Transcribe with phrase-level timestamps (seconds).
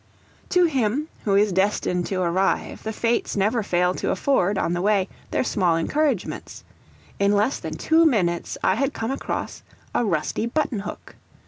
[0.49, 4.81] To him who is destined to arrive, the fates never fail to afford, on the
[4.81, 6.63] way, their small encouragements;
[7.19, 9.61] in less than two minutes, I had come across
[9.93, 11.17] a rusty button hook.